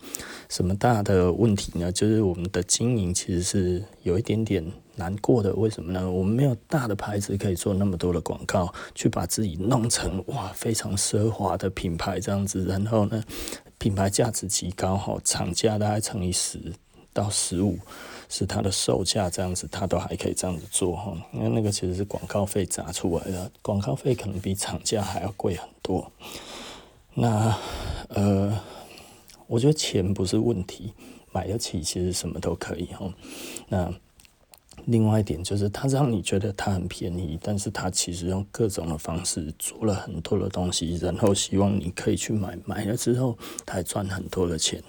[0.49, 1.93] 什么大的问题呢？
[1.93, 4.65] 就是我们的经营其实是有一点点
[4.97, 5.55] 难过的。
[5.55, 6.11] 为什么呢？
[6.11, 13.23] 我们没有大的牌子可以做那么多的广告，去把自己弄成哇非常奢华的品牌这样子，然后呢，
[13.79, 16.59] 品牌价值极高哈，厂价大概乘以十
[17.13, 17.79] 到十五。
[18.29, 26.11] 是它的售价这样子，它都还可以这样子做哈，因为那个其实是广告费砸出来的，广告费可能比厂价还要贵很多。
[27.15, 27.57] 那
[28.09, 28.59] 呃，
[29.47, 30.93] 我觉得钱不是问题，
[31.33, 33.13] 买得起其实什么都可以哈。
[33.69, 33.93] 那
[34.87, 44.83] 另外一点就是，它让你觉得它很便宜，但是它其实用各种的方式做了很多的东西，然后希望你可以去买，买了之后它还赚很多的钱。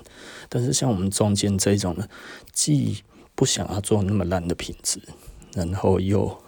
[0.50, 2.08] 但是像我们中间这种呢，
[2.52, 3.04] 既
[3.36, 5.00] 不想要做那么烂的品质，
[5.54, 6.41] 然后又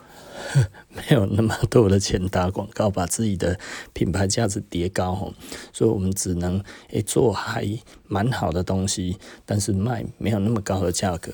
[0.95, 3.59] 没有那么多的钱打广告，把自己的
[3.93, 5.33] 品牌价值叠高吼，
[5.73, 7.67] 所以我们只能诶做还
[8.07, 11.33] 蛮好的东西，但是卖没有那么高的价格，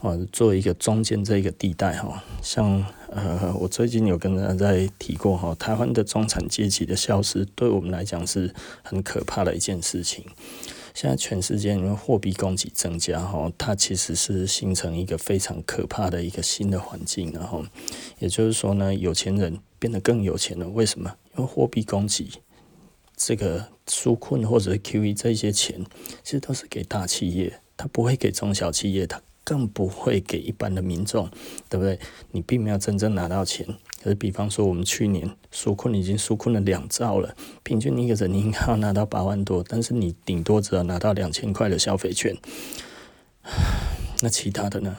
[0.00, 10.24] 哦，做一个中间这一个地带哈，像呃，我最近有跟大家在提过哈，台湾的中产阶级的消失，对我们来讲是很可怕的一件事情。
[10.94, 17.64] 现在全世界因为货币供给增加，哈，它其实是形成一个非常可怕的一个新的环境，然后，
[18.18, 20.68] 也就是说呢，有钱人变得更有钱了。
[20.68, 21.16] 为什么？
[21.36, 22.28] 因为货币供给
[23.16, 25.84] 这个纾困或者 QE 这些钱，
[26.22, 31.28] 其实都是给大企业，它不会给中小企业，的更不会给一般的民众，
[31.68, 31.98] 对不对？
[32.30, 33.66] 你并没有真正拿到钱。
[34.02, 42.36] 可是，比方说，我们去年纾困已经纾困了两兆了，平均一个人你应该要拿到八万多，但是你顶多只要拿到两千块的消费券。
[44.22, 44.96] 那其他的呢？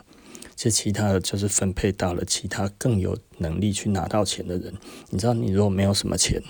[0.55, 4.73] 其实其他的就是分配到了其他更有能力去拿到钱的人。
[5.09, 6.41] 你知道，你如果没有什么钱，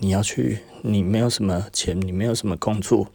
[0.00, 3.06] 你要去，你没有什么钱，你没有什么工作，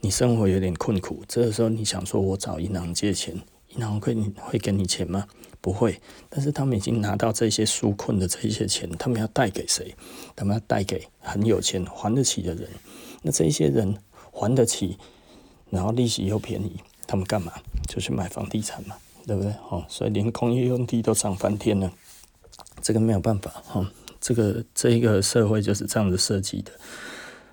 [0.00, 1.22] 你生活有点困苦。
[1.26, 3.36] 这个时候，你想说我找银行借钱，
[3.78, 5.24] 然后会会给你钱吗？
[5.60, 9.94] 不会，但是他们已经拿到这些纾困的这一些钱，他们要贷给谁？
[10.34, 12.68] 他们要贷给很有钱还得起的人。
[13.22, 13.96] 那这一些人
[14.32, 14.98] 还得起，
[15.70, 17.52] 然后利息又便宜，他们干嘛？
[17.88, 19.52] 就去买房地产嘛，对不对？
[19.70, 21.92] 哦，所以连工业用地都涨翻天了。
[22.80, 23.86] 这个没有办法，哈、哦，
[24.20, 26.72] 这个这一个社会就是这样子设计的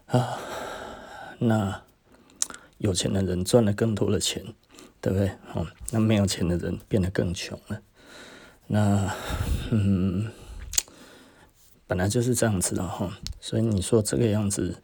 [0.05, 0.37] 啊。
[1.39, 1.81] 那
[2.77, 4.43] 有钱的人赚了更多的钱，
[5.05, 5.29] 对不对？
[5.53, 7.79] 哦，那没有钱的人变得更穷了。
[8.65, 9.13] 那，
[9.69, 10.31] 嗯，
[11.85, 14.81] 本来就是这样子的哈，所以你说这个样子，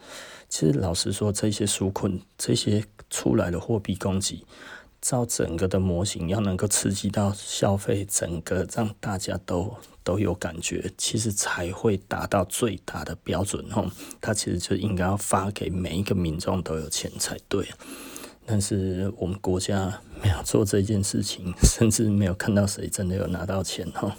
[0.48, 4.46] 其实老实说，这些纾困，这些出来的货币供给，
[5.02, 13.84] 照整个的模型，要能够刺激到消费，整个让大家都都有感觉，其实才会达到最大的标准哈。
[14.22, 17.68] 它其实就应该要发给每一个民众都有钱才对。
[18.52, 24.14] 但是我们国家没有做这件事情，甚至没有看到谁真的有拿到钱哈。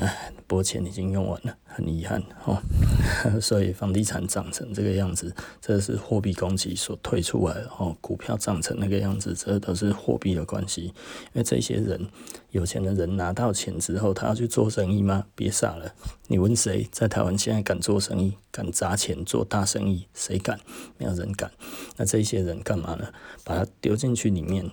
[0.00, 2.62] 唉，拨钱已经用完了，很遗憾哈。
[3.42, 7.92] 所以房地产涨成这个样子，这是货币供给所推出来的哈。
[8.00, 10.82] 股票涨成那个样子，这都是货币的关系。
[10.84, 10.92] 因
[11.34, 12.08] 为这些人，
[12.52, 15.26] 有钱的人拿到钱之后，他要去做生意吗？
[15.34, 15.92] 别傻了，
[16.28, 20.06] 你问谁在台湾现在敢做生意、敢砸钱做大生意？
[20.14, 20.60] 谁敢？
[20.96, 21.50] 没有人敢。
[21.96, 23.08] 那这些人干嘛呢？
[23.42, 24.70] 把它丢进去里面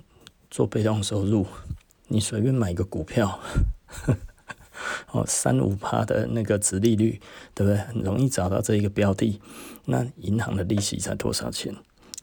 [0.51, 1.47] 做被动收入。
[2.09, 3.39] 你随便买一个股票。
[5.11, 7.19] 哦，三五趴的那个殖利率，
[7.53, 7.77] 对不对？
[7.77, 9.39] 很容易找到这一个标的。
[9.85, 11.75] 那银行的利息才多少钱？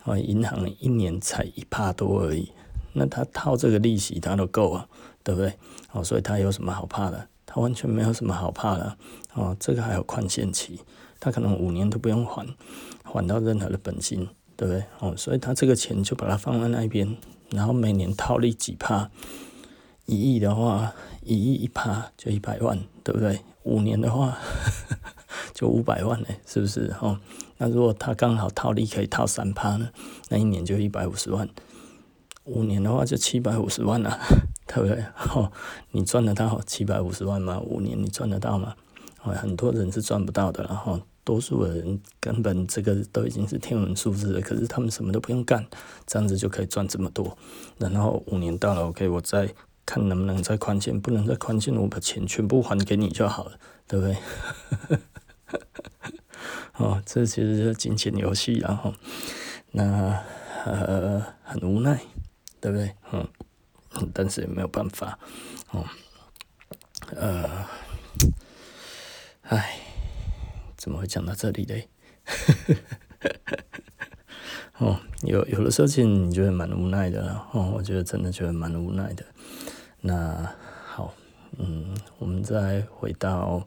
[0.04, 2.50] 哦，银行一年才一趴多而已。
[2.92, 4.86] 那他套这个利息，他都够啊，
[5.22, 5.52] 对不对？
[5.92, 7.28] 哦，所以他有什么好怕的？
[7.46, 8.96] 他完全没有什么好怕的。
[9.34, 10.80] 哦，这个还有宽限期，
[11.20, 12.46] 他可能五年都不用还，
[13.04, 14.84] 还到任何的本金，对不对？
[14.98, 17.16] 哦，所以他这个钱就把它放在那边，
[17.50, 19.10] 然后每年套利几趴。
[20.06, 23.40] 一亿的话，一亿一趴就一百万，对不对？
[23.64, 24.36] 五年的话
[25.54, 26.92] 就五百万嘞，是不是？
[27.00, 27.18] 哦，
[27.58, 29.88] 那如果他刚好套利可以套三趴呢？
[30.28, 31.48] 那一年就一百五十万。
[32.44, 34.18] 五年的话就七百五十万了，
[34.66, 35.04] 对不对？
[35.32, 35.52] 哦，
[35.92, 37.60] 你赚得到七百五十万吗？
[37.60, 38.74] 五年你赚得到吗？
[39.22, 44.40] 哦，很多人是赚不到的，然后多数的人根本这个都已经是天文数字了。
[44.40, 45.64] 可是他们什么都不用干，
[46.04, 47.38] 这样子就可以赚这么多。
[47.78, 49.48] 然后五年到了，OK，我再。
[49.92, 54.16] 看能不能再宽限，不能再宽限，我把钱全部还给你就好了，对不对？
[56.80, 58.94] 哦，这其实是金钱游戏，然后
[59.72, 60.18] 那
[60.64, 62.00] 呃很无奈，
[62.58, 62.94] 对不对？
[63.12, 63.28] 嗯，
[64.14, 65.18] 但是也没有办法，
[65.72, 65.84] 哦，
[67.14, 67.66] 呃，
[69.42, 69.78] 哎，
[70.78, 71.90] 怎么会讲到这里嘞？
[74.78, 79.26] 哦，有有的时候其实你觉得蛮无奈的哦，我觉得真的觉得蛮无奈的。
[80.04, 80.52] 那
[80.84, 81.14] 好，
[81.58, 83.64] 嗯，我们再回到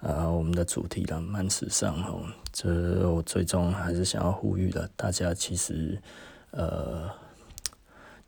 [0.00, 2.20] 呃我们的主题了，慢时尚哦。
[2.52, 6.02] 这我最终还是想要呼吁的，大家其实
[6.50, 7.08] 呃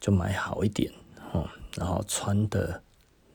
[0.01, 0.93] 就买好一点
[1.33, 2.81] 哦，然后穿的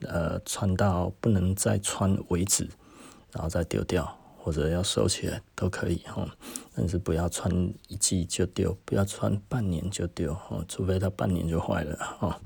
[0.04, 2.70] 呃穿到不能再穿为止，
[3.34, 4.18] 然后再丢掉。
[4.46, 6.24] 或者要收起来都可以哈，
[6.76, 7.52] 但是不要穿
[7.88, 12.40] 一季就丢，不要穿半年就丢哈，除非它半年就坏了哈，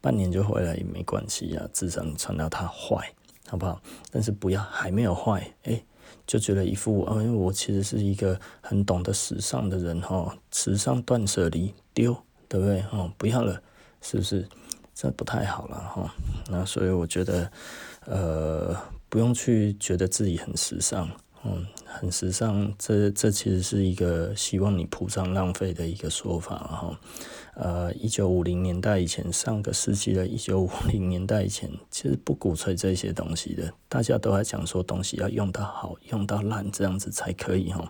[0.00, 3.12] 半年就坏了也没关系啊，至少你穿到它坏，
[3.46, 3.78] 好不好？
[4.10, 5.84] 但是不要还没有坏，诶，
[6.26, 12.16] 就觉得一副啊，因为我其实是一个很懂得时尚的人哈，时尚断舍离丢，
[12.48, 12.82] 对不对？
[12.90, 13.62] 哦，不要了，
[14.00, 14.48] 是不是？
[14.94, 16.14] 这不太好了哈。
[16.48, 17.52] 那所以我觉得，
[18.06, 18.74] 呃，
[19.10, 21.10] 不用去觉得自己很时尚。
[21.44, 21.66] 嗯，
[21.98, 27.00] 很时尚，这这其实是一个希望你铺张浪费的一个说法哈。
[27.54, 33.72] 呃，一九五零年代以前，上个世纪的一九五零年代以前，其实不鼓吹这些东西的。
[33.88, 37.88] 大家都在讲说，东西要用到好，用到烂，这样子才可以哈。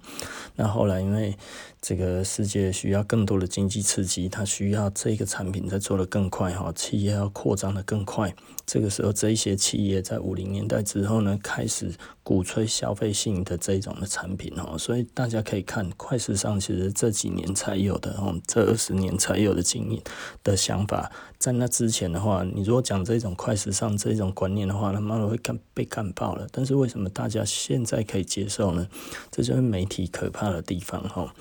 [0.55, 1.35] 那后来因为
[1.81, 8.35] 这个世界需要更多的经济刺激，它需要这个产品在做得更快哈，企业要扩张得更快。
[8.67, 11.91] 这个时候，这一些企业在五零年代之后呢，开始
[12.23, 14.77] 鼓吹消费性的这种的产品哦。
[14.79, 20.03] 所以大家可以看，快时尚其实这几年才有的哦，这二十年才有的经验
[20.43, 26.47] 的想法，在那之前的话，你如果讲这种快时尚这种观念的话，他妈的会干被干爆了。
[26.51, 28.89] 但是为什么大家现在可以接受呢？
[29.31, 31.35] 这就是媒体可怕的地方哈。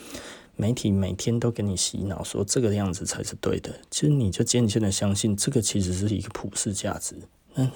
[0.55, 7.15] 媒体每天都给你洗脑，说这个样子才是对的，其实你就渐渐的相信这个其实是一个普世价值。
[7.55, 7.69] 嗯，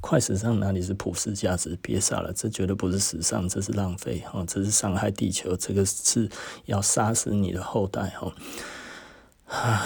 [0.00, 1.76] 快时尚哪里是普世价值？
[1.82, 6.30] 别傻了，这绝对不是时尚，这是浪费哦，这是伤害地球，这个是
[6.66, 8.32] 要杀死你的后代哦。
[9.46, 9.80] 唉，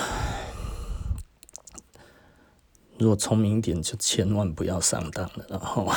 [2.98, 5.90] 如果聪明点，就千万不要上当了，然后。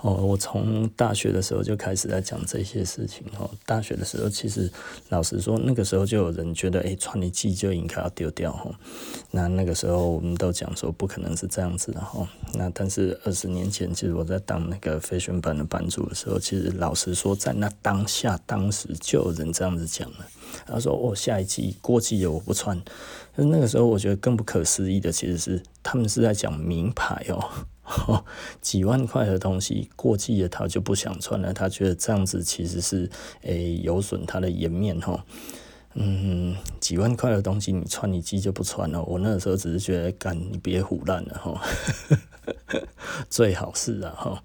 [0.00, 3.24] 哦，我从大学的时候就开始在讲这些事情。
[3.38, 4.70] 哦，大学的时候，其实
[5.08, 8.52] 老实说，那个时候就有人觉得，诶，穿一季就应该要丢掉。
[8.52, 8.70] 哈，
[9.30, 12.00] 那那个时候我们都讲说，不可能是这样子的。
[12.00, 20.26] 哈，那但是二十年前，其实我在当那个 Fashion 班的班主的时候，其实老实说，在那当下，当时就有人这样子讲了。
[20.64, 22.80] 他说：“哦，下一季过季了，我不穿。”
[23.36, 27.44] 但是那个时候，我觉得更不可思议的，其实是他们是在讲名牌哦。
[28.08, 28.24] 哦，
[28.60, 31.52] 几万块的东西过季了，他就不想穿了。
[31.52, 33.08] 他觉得这样子其实是
[33.42, 35.24] 诶、有损他的颜面哈。
[35.94, 39.00] 嗯，几万块的东西你穿你季就不穿了。
[39.04, 41.62] 我那个时候只是觉得，干你别腐烂了哈。
[43.28, 44.42] 最好是啊哈。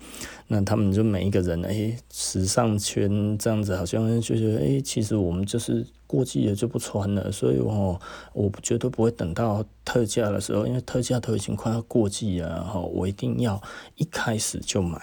[0.48, 5.86] 那他们就每一个人诶、欸，时尚圈这样子好像就觉得诶、其实我们就是。
[6.12, 7.98] 过季了就不穿了，所以哦，
[8.34, 13.64] 我绝对不会等到特价的时候，因为特价都已经快要过季了，哈，我一定要
[13.96, 15.00] 一开始就买。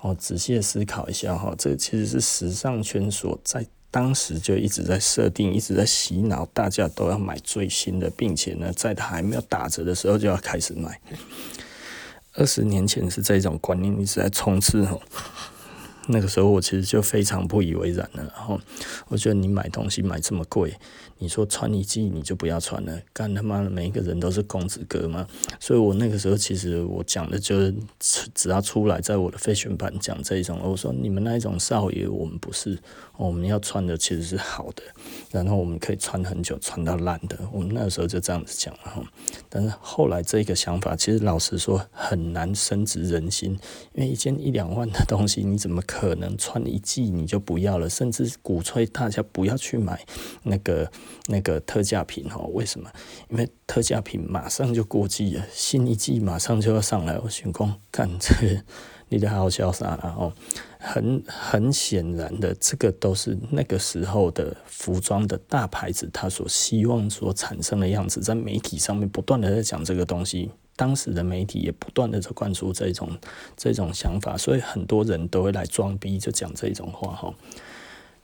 [0.00, 11.00] 哦，仔细的思考一下哈，这其实是时尚圈所在当时就一直在设定，一直在洗脑，大家都要买最新的，并且呢，在它还没有打折的时候就要开始买。
[12.34, 15.00] 二十年前是这种观念一直在冲刺哦。
[16.06, 18.60] 那个时候我其实就非常不以为然了，然后
[19.08, 20.74] 我觉得你买东西买这么贵。
[21.16, 25.26] 你说穿一季你就不要穿了，干他妈的每一个人都是公子哥吗？
[25.58, 27.74] 所以我那个时候其实我讲的就是
[28.34, 32.78] 只要出来在我的废选版讲这种，我说你们那一种少爷我们不是，
[33.16, 34.82] 我们要穿的其实是好的，
[35.32, 37.38] 然后我们可以穿很久，穿到烂的。
[37.52, 39.02] 我们那时候就这样子讲了哈。
[39.48, 43.58] 但是后来这个想法其实老实说很难深植人心，
[43.94, 47.88] 因为一件一两万的东西你怎么可能穿一季你就不要了？
[47.88, 50.04] 甚至鼓吹大家不要去买
[50.42, 50.90] 那个。
[51.26, 52.90] 那个特价品哈，为什么？
[53.30, 57.18] 因为特价品马上就过季了，新一季马上就要上来。
[57.18, 58.62] 我想讲，看这，
[59.08, 60.32] 你的好潇洒了哦。
[60.84, 70.50] 很很显然的，这个都是那个时候的服装的大牌子，他所希望所产生的样子，在媒体上面不断的在讲这个东西。
[70.76, 73.08] 当时的媒体也不断的在灌输这种
[73.56, 77.32] 这种想法，所以很多人都会来装逼，就讲这种话哈。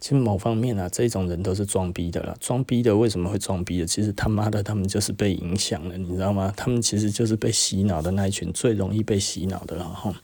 [0.00, 2.34] 其实某方面啊，这种人都是装逼的啦。
[2.40, 3.86] 装逼的为什么会装逼的？
[3.86, 6.50] 其实他妈的，他们就是被影响了，你知道吗？
[6.56, 9.76] 他们其实就是被洗脑的那一群，最容易被洗脑的。
[9.76, 10.14] 然后，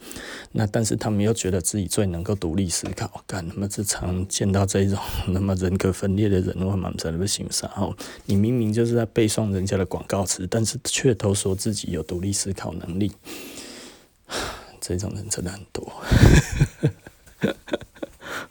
[0.52, 3.22] 那但是他们又觉得自己最能够独立思考。
[3.26, 4.98] 干他妈这常见到这种
[5.28, 7.70] 那么人格分裂的人，我蛮在那边欣赏。
[7.76, 13.12] 哦，你明明就是在背诵人家的广告词，但是却都说自己有独立思考能力。
[14.80, 15.92] 这种人真的很多。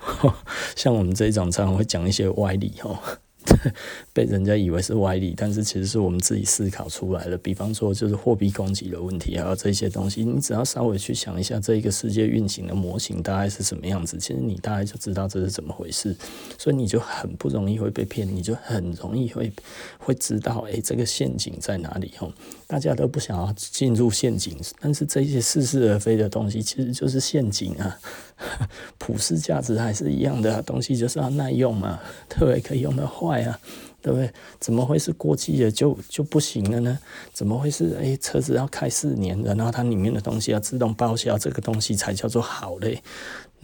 [0.75, 2.99] 像我们这一种常常会讲一些歪理哦，
[4.13, 7.37] 被人家以为是歪理，但是其实是我们自己思考出来的。
[7.37, 16.15] 比方说，就是货币供给的问题，还有这些东西，你只要稍微去想一下，这一个世界运行的模型大概是什么样子，其实你大概就知道这是怎么回事。
[16.57, 19.51] 所以你就很不容易会被骗，你就很容易会
[19.99, 22.33] 会知道，哎，这个陷阱在哪里哦。
[22.67, 27.97] 大家都不想要进入陷阱，但是这些似是而非的东西其实就是陷阱啊。
[28.97, 32.59] 普世价值还是一样的东西，就是要耐用嘛，对不对？
[32.59, 33.59] 可以用的坏啊，
[34.01, 34.29] 对不对？
[34.59, 36.97] 怎么会是过期的就就不行了呢？
[37.31, 43.01] 怎么会是诶，车子要开四年的，然后它里面的东西要自动报销，这个东西才叫做好嘞？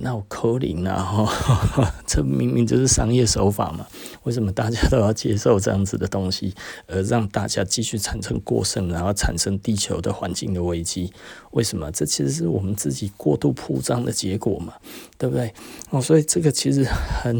[0.04, 3.86] 那我扣零了哈， 这明明就是商业手法嘛？
[4.24, 6.56] 为什么大家都要接受这样子的东西，
[6.88, 11.14] 而让大家继续产生过剩，然后产生地球的环境的危机？
[11.52, 11.91] 为什么？
[11.91, 14.74] 这其实是我们自己过度铺张的结果嘛，
[15.20, 15.54] 对不对？
[15.91, 17.39] 哦，所以这个其实很，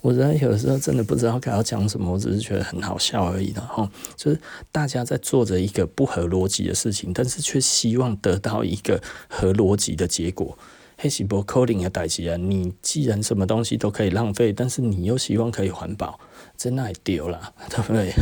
[0.00, 3.86] 我觉得有时候真的不知道该要讲什么，我只是觉得很好笑而已的哈。
[4.16, 4.40] 就是
[4.72, 10.56] 大家在做着一个不合逻辑的事情，但是却希望得到一个合逻辑的结果。
[11.02, 12.36] 黑是不可能的代志啊！
[12.36, 16.20] 你既然什么东西都可以浪费，但是你又希望可以环保，
[16.58, 18.12] 真爱丢了， 对不 对？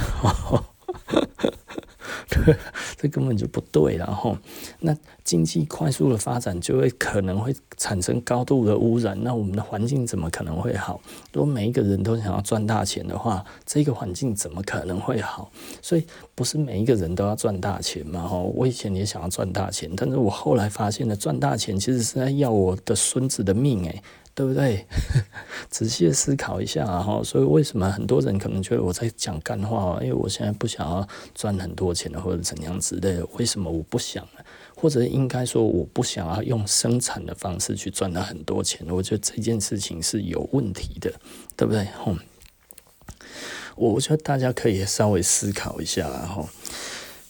[2.97, 4.39] 这根本就不对，然后
[4.79, 4.97] 那
[5.29, 10.99] 经济快速的发展就会可能会产生高度的污染，那我们的环境怎么可能会好？
[11.35, 15.53] 如果每一个人都想要赚大钱的话，这个环境怎么可能会好？
[15.83, 18.27] 所以不是每一个人都要赚大钱嘛？
[18.27, 24.03] 哈，我以前也想要赚大钱，但是我后来发现了，赚大钱其实是在要我的孙子的命，诶。
[24.35, 24.87] 对不对？
[25.69, 29.99] 仔细思考一下哈，所以为什么很多人可能觉得我在讲干话？
[30.01, 31.05] 因为我现在不想要
[31.35, 33.27] 赚很多钱或者怎样之类的。
[33.37, 34.25] 为什么我不想？
[34.81, 38.87] 或者应该说我不想要用生产的方式去赚到很多钱？
[38.89, 41.13] 我觉得这件事情是有问题的，
[41.57, 41.89] 对不对？
[42.07, 42.17] 嗯，
[43.75, 46.49] 我觉得大家可以稍微思考一下哈。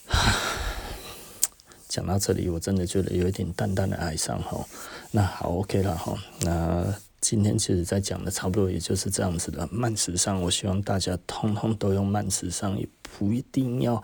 [1.88, 4.68] 讲到这里，我真的觉得有一点淡淡的哀伤吼。
[5.10, 6.18] 那好，OK 了吼。
[6.42, 10.42] 那今天其实在讲的差不多也就是这样子的慢时尚。
[10.42, 14.02] 我希望大家通通都用慢时尚，也不一定要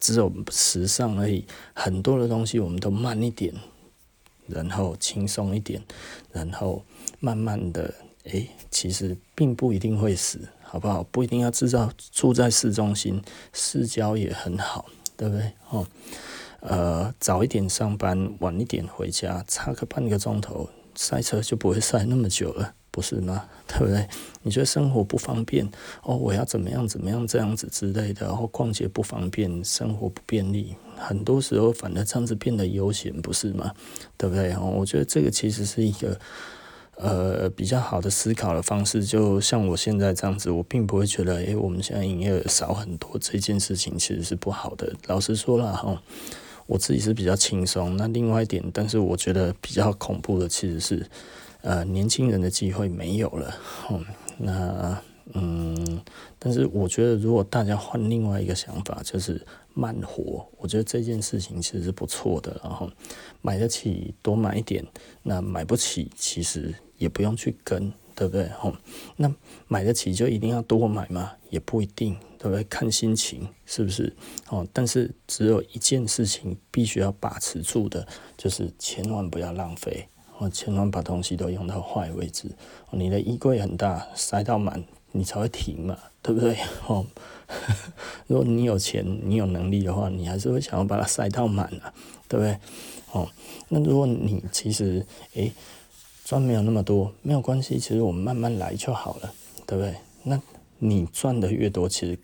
[0.00, 1.44] 只有时尚而已。
[1.74, 3.54] 很多的东西我们都慢一点，
[4.46, 5.80] 然后轻松一点，
[6.32, 6.82] 然后
[7.20, 7.94] 慢慢的，
[8.24, 11.04] 诶，其实并不一定会死，好不好？
[11.04, 13.22] 不一定要制造住在市中心，
[13.52, 14.86] 市郊也很好，
[15.16, 15.52] 对不对？
[15.68, 15.86] 哦。
[16.62, 23.44] 呃，早一点上班，晚一点回家，差个半个钟头，塞车就不会塞那么久了，不是吗？
[23.66, 24.08] 对不对？
[24.42, 25.64] 你觉得生活不方便
[26.02, 26.16] 哦？
[26.16, 33.72] 我要怎么样怎么样这样子之类的，然后逛街不方便，生活不便利，很多时候反而这样子变得悠闲，不是吗？
[34.16, 34.52] 对不对？
[34.54, 36.18] 哦，我觉得这个其实是一个
[36.96, 39.04] 呃比较好的思考的方式。
[39.04, 44.92] 就像我现在这样子，我并不会觉得，诶，我们现在营业额少很多，这件事情其实是不好的。
[45.06, 46.02] 老实说了哈。
[46.66, 51.04] 我自己是比较轻松，那另外一点，但是我觉得比较恐怖的其实是，
[51.62, 53.54] 呃，年轻人的机会没有了。
[53.90, 54.04] 嗯，
[54.38, 55.02] 那
[55.34, 56.00] 嗯，
[56.38, 59.44] 但是我觉得如果大家换另外一个想法，就是
[59.74, 62.60] 慢活，我觉得这件事情其实是不错的。
[62.62, 62.90] 然后
[63.42, 64.84] 买得起多买一点，
[65.22, 67.92] 那买不起其实也不用去跟。
[68.12, 68.50] 对不对？
[68.62, 68.76] 哦，
[69.16, 69.34] 那
[69.66, 71.32] 买得起就一定要多买吗？
[71.48, 72.62] 也不一定，对不对？
[72.64, 74.14] 看心情，是不是？
[74.50, 78.06] 哦，但是只有一件事情必须要把持住的，
[78.36, 80.06] 就是千万不要浪费，
[80.40, 82.48] 哦，千万把东西都用到坏为止。
[82.88, 84.82] 哦，你的衣柜很大，塞到满，
[85.12, 86.56] 你才会停嘛，对不对？
[86.88, 87.06] 哦，
[88.26, 91.94] 如果你有钱，你有能力的话，你还是会想要把它塞到满啊，
[92.26, 92.58] 对不对？
[93.12, 93.28] 哦，
[93.68, 95.52] 那如果你其实，诶。
[96.22, 99.34] 赚没有那么多，没有关系，其实我们慢慢来就好了，
[99.66, 99.96] 对不对？
[100.22, 100.40] 那
[100.78, 102.16] 你赚的越多，其实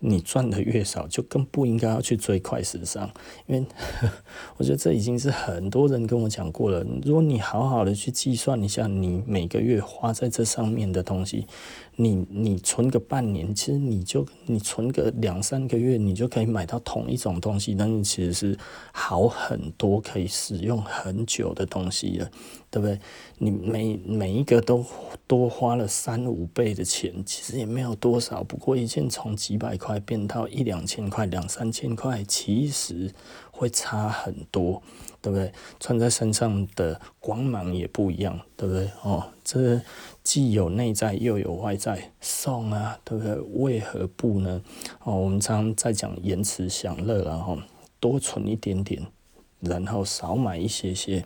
[0.00, 3.10] 你赚的越少，就更不应该要去追快时尚，
[3.46, 3.66] 因为
[4.56, 6.84] 我觉得这已经是很多人跟我讲过了。
[7.04, 11.46] 如果你好好的去计算一下，你每个月花在这上面的东西，
[11.96, 18.58] 你你存个半年，其实你就你存个两三个月，你就可以买到同一种东西，但是其实是
[18.92, 22.30] 好很多，可以使用很久的东西了，
[22.70, 22.98] 对不对？
[23.38, 24.84] 你每每一个都
[25.26, 33.14] 多花了三五倍的钱，其实也没有多少，不过一件从几百块变到一两千块、两三千块，其实
[33.52, 34.82] 会差很多。
[35.20, 35.52] 对不对？
[35.80, 38.88] 穿在身上的光芒也不一样，对不对？
[39.02, 39.80] 哦，这
[40.22, 43.34] 既有内在又有外在，送啊，对不对？
[43.54, 44.62] 为何不呢？
[45.02, 47.58] 哦，我们常常在讲延迟享乐，然后
[47.98, 49.04] 多存一点点，
[49.58, 51.24] 然后少买一些些，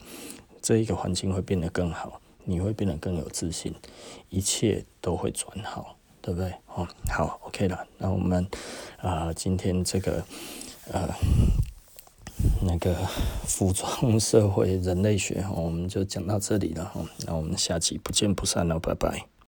[0.62, 3.74] 这一个环境会变得更好，你会变得更有自信，
[4.30, 6.54] 一切都会转好，对不对？
[6.74, 8.46] 哦，好，OK 了，那我们
[9.02, 10.24] 啊、今天这个
[10.90, 11.08] 呃。
[12.64, 12.92] 那个
[13.44, 19.31] 服装社会人类学，我们就讲到这里了哈，那我们下期不见不散了，拜拜。